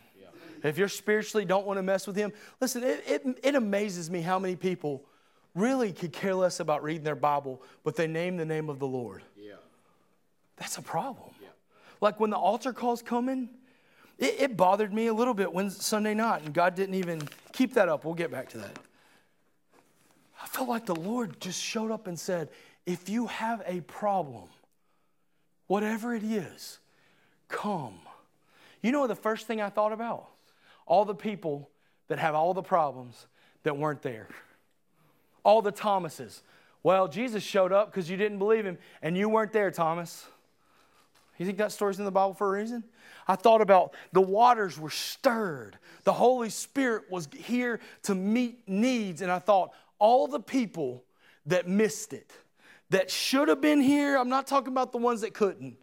[0.64, 4.22] If you're spiritually don't want to mess with him, listen, it, it, it amazes me
[4.22, 5.04] how many people
[5.56, 8.88] really could care less about reading their Bible, but they name the name of the
[8.88, 9.24] Lord.
[9.38, 9.54] Yeah.
[10.58, 11.32] That's a problem.
[11.42, 11.50] Yeah.
[12.00, 13.50] Like when the altar calls coming,
[14.18, 17.74] it, it bothered me a little bit when Sunday night, and God didn't even keep
[17.74, 18.06] that up.
[18.06, 18.80] We'll get back to that.
[20.42, 22.50] I felt like the Lord just showed up and said,
[22.86, 24.50] if you have a problem,
[25.68, 26.80] whatever it is,
[27.48, 28.00] come.
[28.82, 30.31] You know the first thing I thought about?
[30.92, 31.70] All the people
[32.10, 33.28] that have all the problems
[33.64, 34.28] that weren't there
[35.44, 36.44] all the Thomases.
[36.84, 40.26] Well, Jesus showed up because you didn't believe him and you weren't there, Thomas.
[41.38, 42.84] You think that story's in the Bible for a reason?
[43.28, 45.78] I thought about the waters were stirred.
[46.04, 49.22] The Holy Spirit was here to meet needs.
[49.22, 51.04] And I thought, all the people
[51.48, 52.32] that missed it,
[52.90, 55.78] that should have been here, I'm not talking about the ones that couldn't,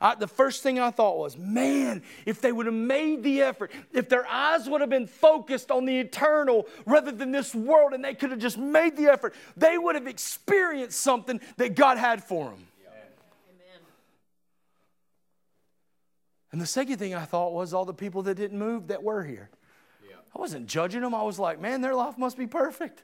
[0.00, 3.72] I, the first thing I thought was, man, if they would have made the effort,
[3.92, 8.04] if their eyes would have been focused on the eternal rather than this world, and
[8.04, 12.22] they could have just made the effort, they would have experienced something that God had
[12.22, 12.66] for them.
[13.50, 13.80] Amen.
[16.52, 19.24] And the second thing I thought was all the people that didn't move that were
[19.24, 19.50] here.
[20.08, 20.16] Yeah.
[20.34, 21.14] I wasn't judging them.
[21.14, 23.02] I was like, man, their life must be perfect.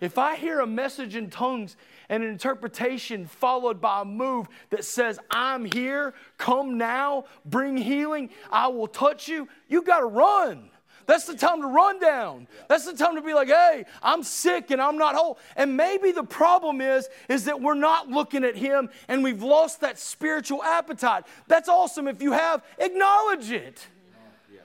[0.00, 1.76] If I hear a message in tongues
[2.08, 8.30] and an interpretation followed by a move that says, I'm here, come now, bring healing,
[8.50, 10.70] I will touch you, you got to run.
[11.06, 12.46] That's the time to run down.
[12.68, 15.38] That's the time to be like, hey, I'm sick and I'm not whole.
[15.56, 19.80] And maybe the problem is, is that we're not looking at him and we've lost
[19.80, 21.24] that spiritual appetite.
[21.48, 22.06] That's awesome.
[22.06, 23.86] If you have, acknowledge it.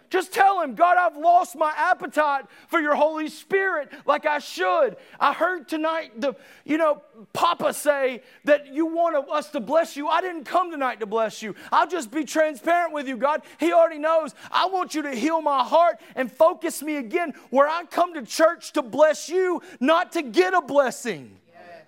[0.10, 4.98] Just tell him, God, I've lost my appetite for your Holy Spirit like I should.
[5.20, 7.02] I heard tonight the, you know,
[7.34, 10.08] Papa say that you want us to bless you.
[10.08, 11.56] I didn't come tonight to bless you.
[11.72, 13.42] I'll just be transparent with you, God.
[13.60, 14.34] He already knows.
[14.52, 18.24] I want you to heal my heart and focus me again where I come to
[18.24, 21.38] church to bless you, not to get a blessing.
[21.52, 21.86] Yes.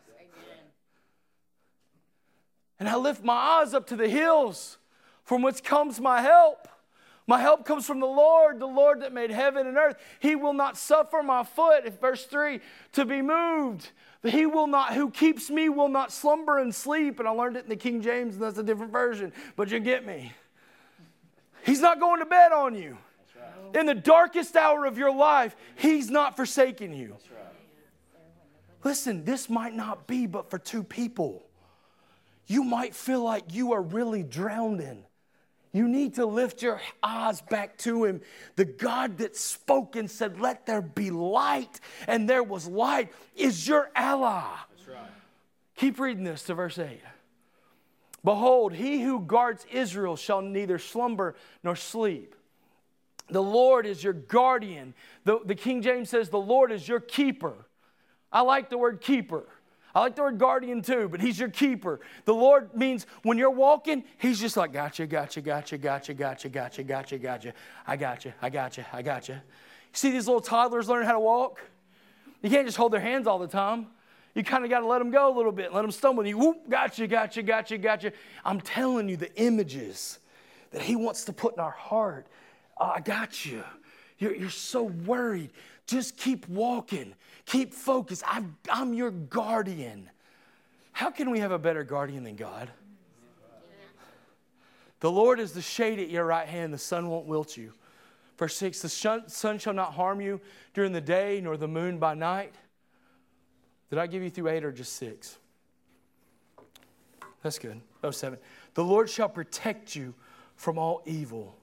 [2.80, 4.77] And I lift my eyes up to the hills
[5.23, 6.67] from which comes my help.
[7.28, 9.98] My help comes from the Lord, the Lord that made heaven and earth.
[10.20, 12.62] He will not suffer my foot, verse 3,
[12.94, 13.90] to be moved.
[14.24, 17.20] He will not, who keeps me will not slumber and sleep.
[17.20, 19.82] And I learned it in the King James, and that's a different version, but you
[19.82, 20.32] get me.
[21.66, 22.98] He's not going to bed on you.
[23.76, 27.18] In the darkest hour of your life, He's not forsaking you.
[28.86, 31.44] Listen, this might not be but for two people.
[32.46, 35.04] You might feel like you are really drowning.
[35.73, 38.21] You need to lift your eyes back to Him.
[38.56, 43.67] The God that spoke and said, Let there be light, and there was light, is
[43.67, 44.43] your ally.
[44.69, 45.12] That's right.
[45.75, 46.99] Keep reading this to verse 8.
[48.23, 52.36] Behold, he who guards Israel shall neither slumber nor sleep.
[53.30, 54.93] The Lord is your guardian.
[55.25, 57.53] The, the King James says, The Lord is your keeper.
[58.32, 59.45] I like the word keeper.
[59.97, 61.99] I like the word guardian too, but he's your keeper.
[62.25, 66.83] The Lord means when you're walking, he's just like, gotcha, gotcha, gotcha, gotcha, gotcha, gotcha,
[66.83, 67.53] gotcha, gotcha.
[67.88, 69.33] I gotcha, I gotcha, I gotcha.
[69.33, 69.39] You
[69.93, 71.62] see these little toddlers learning how to walk?
[72.43, 73.88] You can't just hold their hands all the time.
[74.36, 76.23] You kind of got to let them go a little bit, let them stumble.
[76.27, 78.12] You, whoop, gotcha, gotcha, gotcha, gotcha.
[78.45, 80.19] I'm telling you, the images
[80.69, 82.27] that he wants to put in our heart.
[82.79, 83.63] Oh, I got you.
[84.17, 85.51] You're, you're so worried.
[85.86, 87.13] Just keep walking,
[87.45, 88.23] keep focused.
[88.25, 90.10] i I'm your guardian.
[90.91, 92.69] How can we have a better guardian than God?
[94.99, 97.71] The Lord is the shade at your right hand, the sun won't wilt you.
[98.38, 100.41] Verse 6 The sun shall not harm you
[100.73, 102.56] during the day, nor the moon by night.
[103.89, 105.38] Did I give you through eight or just six?
[107.41, 107.80] That's good.
[108.03, 108.39] Oh, seven.
[108.73, 110.13] The Lord shall protect you
[110.56, 111.56] from all evil,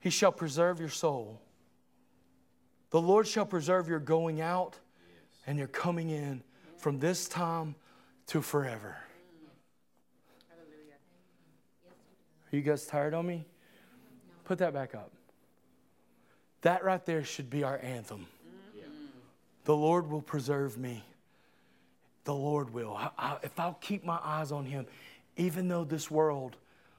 [0.00, 1.40] He shall preserve your soul.
[2.90, 4.78] The Lord shall preserve your going out
[5.46, 6.42] and your coming in
[6.76, 7.74] from this time
[8.28, 8.96] to forever.
[12.52, 13.44] Are you guys tired on me?
[14.44, 15.10] Put that back up.
[16.62, 18.26] That right there should be our anthem.
[19.64, 21.02] The Lord will preserve me.
[22.24, 22.96] The Lord will.
[22.96, 24.86] I, I, if I'll keep my eyes on Him,
[25.36, 26.56] even though this world,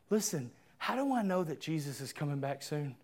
[0.10, 2.95] listen, how do I know that Jesus is coming back soon?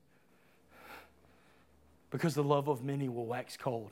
[2.14, 3.90] Because the love of many will wax cold.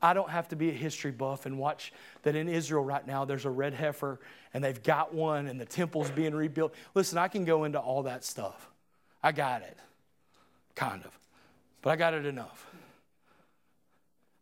[0.00, 3.26] I don't have to be a history buff and watch that in Israel right now
[3.26, 4.18] there's a red heifer
[4.54, 6.74] and they've got one and the temple's being rebuilt.
[6.94, 8.70] Listen, I can go into all that stuff.
[9.22, 9.76] I got it,
[10.74, 11.10] kind of,
[11.82, 12.66] but I got it enough.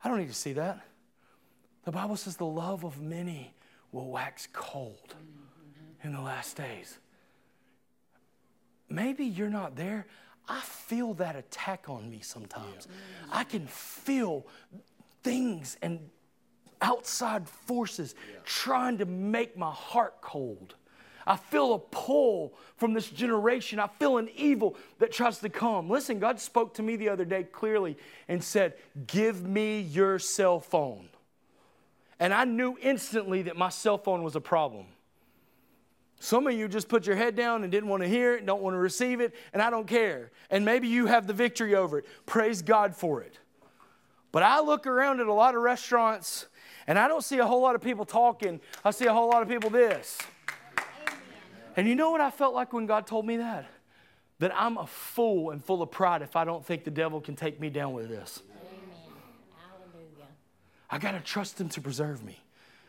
[0.02, 0.80] I don't need to see that.
[1.84, 3.52] The Bible says the love of many
[3.90, 5.16] will wax cold
[6.04, 6.98] in the last days.
[8.88, 10.06] Maybe you're not there.
[10.48, 12.86] I feel that attack on me sometimes.
[12.88, 13.26] Yeah.
[13.32, 14.46] I can feel
[15.22, 16.00] things and
[16.80, 18.40] outside forces yeah.
[18.44, 20.74] trying to make my heart cold.
[21.26, 23.78] I feel a pull from this generation.
[23.78, 25.88] I feel an evil that tries to come.
[25.88, 27.96] Listen, God spoke to me the other day clearly
[28.28, 28.74] and said,
[29.06, 31.08] Give me your cell phone.
[32.18, 34.86] And I knew instantly that my cell phone was a problem.
[36.22, 38.62] Some of you just put your head down and didn't want to hear it, don't
[38.62, 40.30] want to receive it, and I don't care.
[40.50, 42.06] And maybe you have the victory over it.
[42.26, 43.40] Praise God for it.
[44.30, 46.46] But I look around at a lot of restaurants
[46.86, 48.60] and I don't see a whole lot of people talking.
[48.84, 50.16] I see a whole lot of people this.
[51.76, 53.66] And you know what I felt like when God told me that?
[54.38, 57.34] That I'm a fool and full of pride if I don't think the devil can
[57.34, 58.42] take me down with this.
[58.48, 59.16] Amen.
[59.56, 60.28] Hallelujah.
[60.88, 62.38] I got to trust him to preserve me.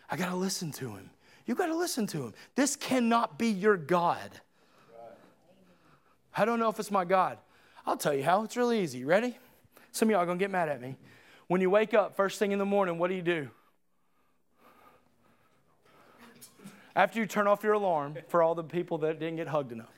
[0.08, 1.10] I got to listen to him.
[1.46, 2.34] You got to listen to him.
[2.56, 4.30] This cannot be your God.
[6.36, 7.38] I don't know if it's my God.
[7.86, 8.44] I'll tell you how.
[8.44, 9.04] It's really easy.
[9.06, 9.38] Ready?
[9.92, 10.96] Some of y'all are going to get mad at me.
[11.48, 13.50] When you wake up first thing in the morning, what do you do?
[16.96, 19.94] After you turn off your alarm for all the people that didn't get hugged enough,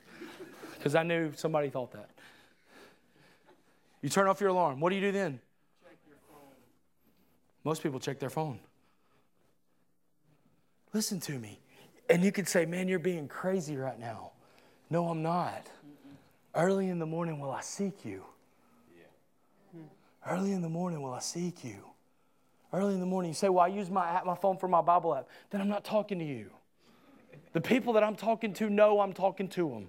[0.74, 2.10] because I knew somebody thought that.
[4.02, 4.80] You turn off your alarm.
[4.80, 5.40] What do you do then?
[7.64, 8.60] Most people check their phone.
[10.96, 11.60] Listen to me.
[12.08, 14.30] And you could say, man, you're being crazy right now.
[14.88, 15.66] No, I'm not.
[16.54, 18.24] Early in the morning will I seek you.
[20.26, 21.84] Early in the morning will I seek you.
[22.72, 24.80] Early in the morning, you say, Well, I use my, app, my phone for my
[24.80, 25.28] Bible app.
[25.50, 26.48] Then I'm not talking to you.
[27.52, 29.88] The people that I'm talking to know I'm talking to them.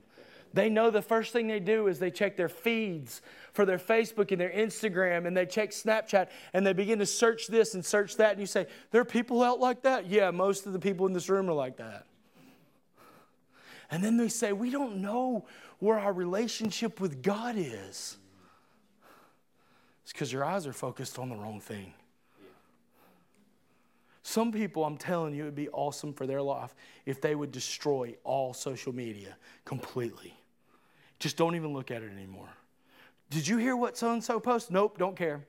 [0.57, 3.21] They know the first thing they do is they check their feeds
[3.53, 7.45] for their Facebook and their Instagram and they check Snapchat and they begin to search
[7.45, 8.31] this and search that.
[8.31, 10.07] And you say, There are people out like that?
[10.07, 12.07] Yeah, most of the people in this room are like that.
[13.91, 15.45] And then they say, We don't know
[15.77, 18.17] where our relationship with God is.
[20.01, 21.93] It's because your eyes are focused on the wrong thing.
[24.23, 26.73] Some people, I'm telling you, it would be awesome for their life
[27.05, 30.33] if they would destroy all social media completely.
[31.19, 32.49] Just don't even look at it anymore.
[33.29, 34.73] Did you hear what so and so posted?
[34.73, 35.45] Nope, don't care.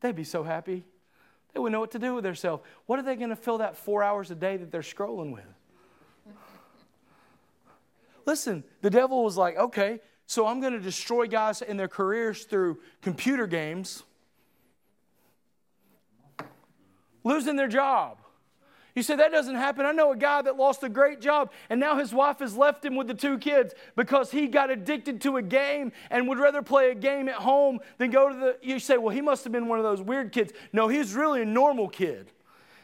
[0.00, 0.84] They'd be so happy.
[1.52, 2.62] They wouldn't know what to do with themselves.
[2.86, 5.44] What are they going to fill that four hours a day that they're scrolling with?
[8.26, 12.44] Listen, the devil was like, okay, so I'm going to destroy guys in their careers
[12.44, 14.02] through computer games
[17.24, 18.18] losing their job.
[18.98, 19.86] You say that doesn't happen.
[19.86, 22.84] I know a guy that lost a great job and now his wife has left
[22.84, 26.62] him with the two kids because he got addicted to a game and would rather
[26.62, 28.56] play a game at home than go to the.
[28.60, 30.52] You say, well, he must have been one of those weird kids.
[30.72, 32.32] No, he's really a normal kid.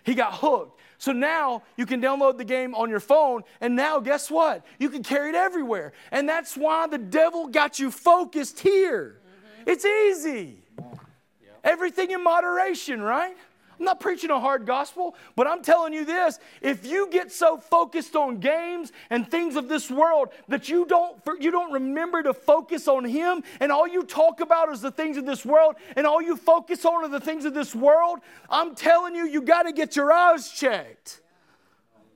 [0.04, 0.80] He got hooked.
[0.98, 4.64] So now you can download the game on your phone, and now guess what?
[4.78, 5.94] You can carry it everywhere.
[6.12, 9.18] And that's why the devil got you focused here.
[9.18, 9.70] Mm-hmm.
[9.70, 10.58] It's easy.
[10.78, 11.48] Yeah.
[11.64, 13.36] Everything in moderation, right?
[13.78, 17.56] I'm not preaching a hard gospel, but I'm telling you this if you get so
[17.56, 22.34] focused on games and things of this world that you don't, you don't remember to
[22.34, 26.06] focus on Him, and all you talk about is the things of this world, and
[26.06, 29.64] all you focus on are the things of this world, I'm telling you, you got
[29.64, 31.20] to get your eyes checked.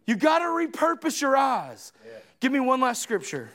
[0.07, 1.93] You got to repurpose your eyes.
[2.41, 3.51] Give me one last scripture.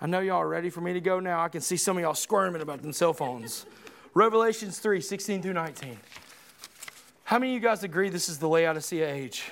[0.00, 1.42] I know y'all are ready for me to go now.
[1.42, 3.66] I can see some of y'all squirming about them cell phones.
[4.14, 5.96] Revelations 3 16 through 19.
[7.28, 9.50] How many of you guys agree this is the Laodicea age?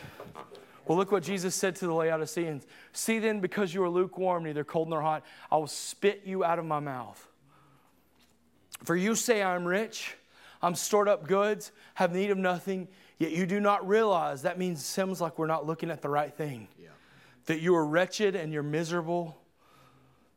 [0.87, 2.67] Well, look what Jesus said to the Laodiceans.
[2.95, 6.59] See then, because you are lukewarm, neither cold nor hot, I will spit you out
[6.59, 7.29] of my mouth.
[8.85, 10.15] For you say, I'm rich,
[10.63, 14.41] I'm stored up goods, have need of nothing, yet you do not realize.
[14.41, 16.69] That means it seems like we're not looking at the right thing.
[16.81, 16.89] Yeah.
[17.45, 19.37] That you are wretched and you're miserable.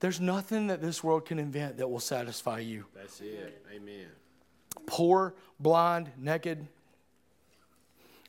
[0.01, 2.83] There's nothing that this world can invent that will satisfy you.
[2.93, 3.65] That's it.
[3.73, 4.07] Amen.
[4.87, 6.67] Poor, blind, naked,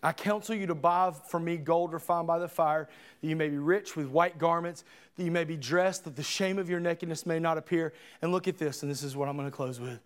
[0.02, 2.88] I counsel you to buy for me gold refined by the fire,
[3.20, 4.82] that you may be rich with white garments,
[5.16, 7.92] that you may be dressed, that the shame of your nakedness may not appear.
[8.22, 10.00] And look at this, and this is what I'm going to close with.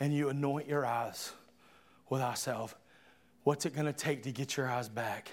[0.00, 1.32] And you anoint your eyes
[2.08, 2.74] with eye salve.
[3.42, 5.30] What's it going to take to get your eyes back?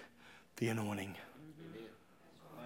[0.58, 1.16] The anointing.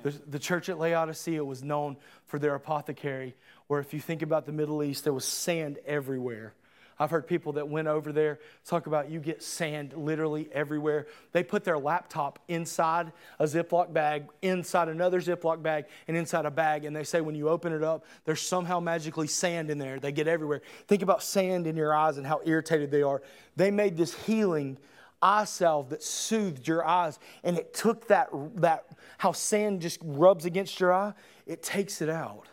[0.02, 3.36] The, the church at Laodicea was known for their apothecary,
[3.68, 6.54] where if you think about the Middle East, there was sand everywhere.
[6.98, 11.08] I've heard people that went over there talk about you get sand literally everywhere.
[11.34, 16.52] They put their laptop inside a Ziploc bag, inside another Ziploc bag, and inside a
[16.52, 16.86] bag.
[16.86, 20.00] And they say when you open it up, there's somehow magically sand in there.
[20.00, 20.62] They get everywhere.
[20.88, 23.22] Think about sand in your eyes and how irritated they are.
[23.58, 24.78] They made this healing
[25.22, 27.20] eye salve that soothed your eyes.
[27.44, 28.86] And it took that, that
[29.18, 31.14] how sand just rubs against your eye,
[31.46, 32.48] it takes it out.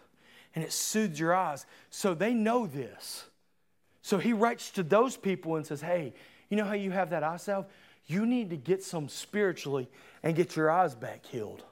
[0.54, 1.64] And it soothes your eyes.
[1.90, 3.24] So they know this.
[4.02, 6.12] So he writes to those people and says, Hey,
[6.48, 7.66] you know how you have that eye salve?
[8.06, 9.88] You need to get some spiritually
[10.22, 11.62] and get your eyes back healed.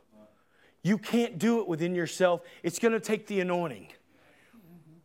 [0.82, 3.88] You can't do it within yourself, it's going to take the anointing.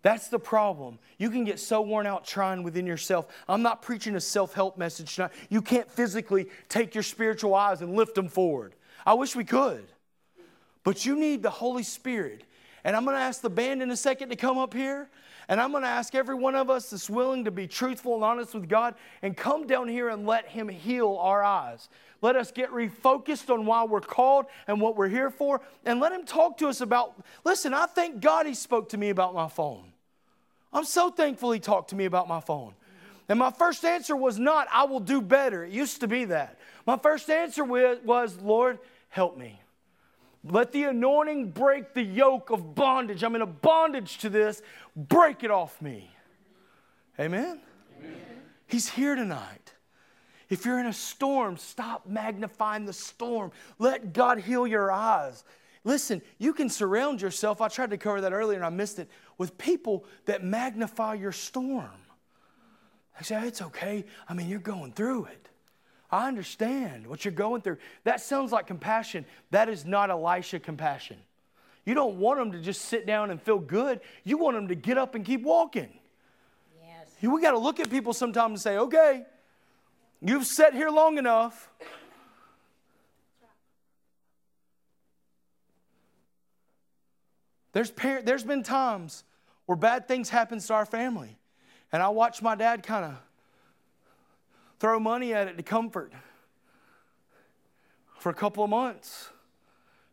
[0.02, 1.00] That's the problem.
[1.18, 3.26] You can get so worn out trying within yourself.
[3.50, 5.32] I'm not preaching a self help message tonight.
[5.50, 8.76] You can't physically take your spiritual eyes and lift them forward.
[9.04, 9.88] I wish we could.
[10.84, 12.44] But you need the Holy Spirit.
[12.84, 15.10] And I'm going to ask the band in a second to come up here.
[15.48, 18.24] And I'm going to ask every one of us that's willing to be truthful and
[18.24, 21.88] honest with God and come down here and let Him heal our eyes.
[22.22, 25.62] Let us get refocused on why we're called and what we're here for.
[25.86, 29.10] And let Him talk to us about, listen, I thank God He spoke to me
[29.10, 29.92] about my phone.
[30.74, 32.74] I'm so thankful He talked to me about my phone.
[33.30, 35.64] And my first answer was not, I will do better.
[35.64, 36.60] It used to be that.
[36.86, 38.80] My first answer was, Lord,
[39.10, 39.60] help me.
[40.48, 43.24] Let the anointing break the yoke of bondage.
[43.24, 44.62] I'm in a bondage to this.
[44.96, 46.12] Break it off me.
[47.20, 47.60] Amen?
[47.98, 48.22] Amen?
[48.68, 49.74] He's here tonight.
[50.50, 53.52] If you're in a storm, stop magnifying the storm.
[53.80, 55.44] Let God heal your eyes.
[55.84, 59.10] Listen, you can surround yourself, I tried to cover that earlier and I missed it,
[59.38, 61.90] with people that magnify your storm.
[63.18, 64.06] They say, it's okay.
[64.28, 65.50] I mean, you're going through it.
[66.12, 67.78] I understand what you're going through.
[68.04, 69.26] That sounds like compassion.
[69.52, 71.18] That is not Elisha compassion.
[71.86, 74.02] You don't want them to just sit down and feel good.
[74.24, 75.90] You want them to get up and keep walking.
[76.82, 77.10] Yes.
[77.22, 79.24] We got to look at people sometimes and say, okay,
[80.22, 81.70] you've sat here long enough.
[87.74, 89.24] There's, parent, there's been times
[89.66, 91.38] where bad things happen to our family.
[91.92, 93.18] And I watched my dad kind of
[94.86, 96.14] throw money at it to comfort
[98.20, 99.30] for a couple of months.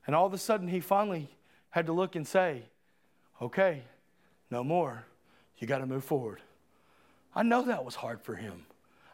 [0.07, 1.29] And all of a sudden, he finally
[1.69, 2.63] had to look and say,
[3.43, 3.83] okay,
[4.51, 5.05] no more.
[5.59, 6.41] You got to move forward.
[7.35, 8.65] I know that was hard for him.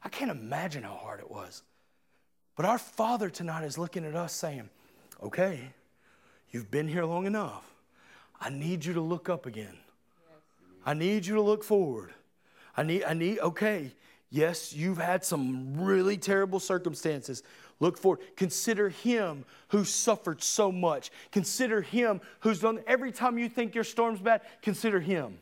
[0.05, 1.65] I can't imagine how hard it was.
[2.55, 4.71] But our Father tonight is looking at us saying,
[5.25, 5.73] okay,
[6.53, 7.65] you've been here long enough.
[8.41, 9.77] I need you to look up again.
[10.87, 12.13] I need you to look forward.
[12.77, 13.93] I need, I need, okay,
[14.31, 17.43] Yes, you've had some really terrible circumstances.
[17.81, 18.21] Look forward.
[18.37, 21.11] Consider him who suffered so much.
[21.33, 25.39] Consider him who's done every time you think your storm's bad, consider him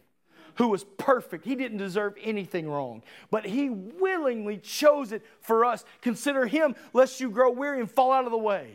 [0.57, 1.45] who was perfect.
[1.45, 5.85] He didn't deserve anything wrong, but he willingly chose it for us.
[6.01, 8.71] Consider him lest you grow weary and fall out of the way.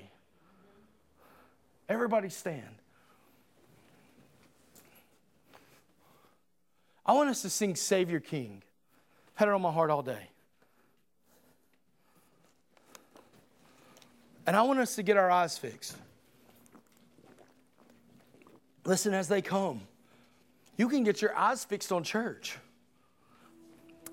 [1.89, 2.75] Everybody stand.
[7.05, 8.61] I want us to sing Savior King.
[9.41, 10.29] Had it on my heart all day.
[14.45, 15.97] And I want us to get our eyes fixed.
[18.85, 19.81] Listen, as they come,
[20.77, 22.59] you can get your eyes fixed on church.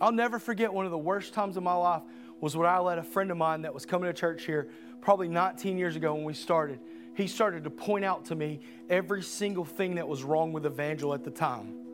[0.00, 2.00] I'll never forget one of the worst times of my life
[2.40, 4.70] was when I let a friend of mine that was coming to church here
[5.02, 6.80] probably 19 years ago when we started,
[7.14, 11.12] he started to point out to me every single thing that was wrong with Evangel
[11.12, 11.88] at the time.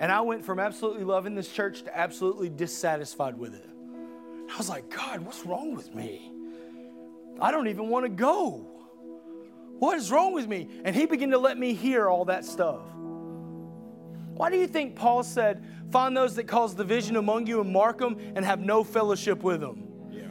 [0.00, 3.68] And I went from absolutely loving this church to absolutely dissatisfied with it.
[4.52, 6.32] I was like, God, what's wrong with me?
[7.40, 8.66] I don't even want to go.
[9.78, 10.68] What is wrong with me?
[10.84, 12.82] And he began to let me hear all that stuff.
[14.34, 17.98] Why do you think Paul said, Find those that cause division among you and mark
[17.98, 19.88] them and have no fellowship with them?
[20.10, 20.26] Yeah.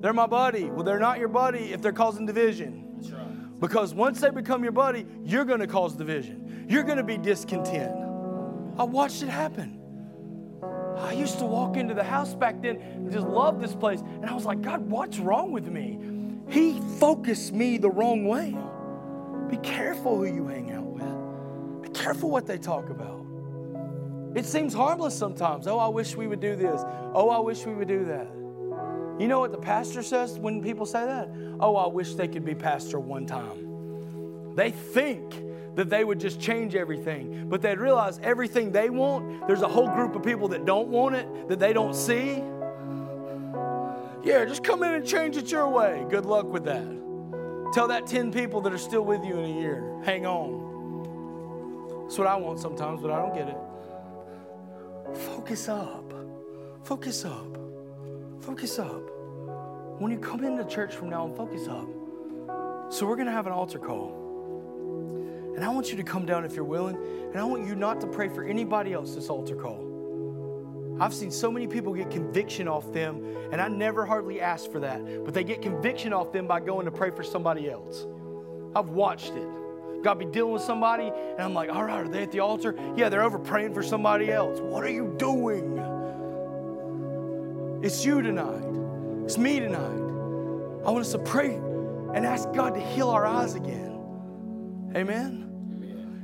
[0.00, 0.64] They're my buddy.
[0.66, 2.86] Well, they're not your buddy if they're causing division.
[2.96, 3.60] That's right.
[3.60, 6.66] Because once they become your buddy, you're going to cause division.
[6.68, 8.09] You're going to be discontent.
[8.80, 9.78] I watched it happen.
[10.96, 14.00] I used to walk into the house back then and just love this place.
[14.00, 15.98] And I was like, God, what's wrong with me?
[16.48, 18.56] He focused me the wrong way.
[19.50, 23.26] Be careful who you hang out with, be careful what they talk about.
[24.34, 25.66] It seems harmless sometimes.
[25.66, 26.80] Oh, I wish we would do this.
[27.12, 28.28] Oh, I wish we would do that.
[29.20, 31.28] You know what the pastor says when people say that?
[31.60, 34.54] Oh, I wish they could be pastor one time.
[34.54, 35.34] They think
[35.74, 37.48] that they would just change everything.
[37.48, 41.14] But they'd realize everything they want, there's a whole group of people that don't want
[41.14, 42.42] it, that they don't see.
[44.22, 46.04] Yeah, just come in and change it your way.
[46.10, 47.00] Good luck with that.
[47.72, 50.68] Tell that 10 people that are still with you in a year, hang on.
[52.02, 53.56] That's what I want sometimes, but I don't get it.
[55.16, 56.12] Focus up.
[56.82, 57.56] Focus up.
[58.40, 59.02] Focus up.
[60.00, 61.86] When you come into church from now on, focus up.
[62.92, 64.19] So, we're going to have an altar call.
[65.56, 66.96] And I want you to come down if you're willing.
[66.96, 69.90] And I want you not to pray for anybody else this altar call.
[71.00, 74.80] I've seen so many people get conviction off them, and I never hardly ask for
[74.80, 78.06] that, but they get conviction off them by going to pray for somebody else.
[78.76, 79.48] I've watched it.
[80.02, 82.74] God be dealing with somebody, and I'm like, all right, are they at the altar?
[82.96, 84.60] Yeah, they're over praying for somebody else.
[84.60, 85.78] What are you doing?
[87.82, 89.24] It's you tonight.
[89.24, 90.00] It's me tonight.
[90.84, 93.89] I want us to pray and ask God to heal our eyes again.
[94.94, 95.49] Amen.